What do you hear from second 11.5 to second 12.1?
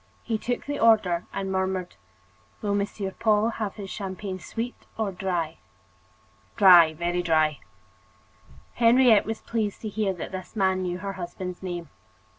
name.